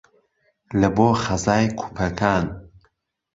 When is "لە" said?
0.79-0.89